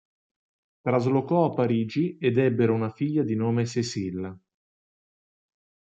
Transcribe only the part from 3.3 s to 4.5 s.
nome Cécile.